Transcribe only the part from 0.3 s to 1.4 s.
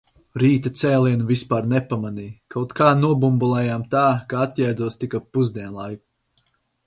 Rīta cēlienu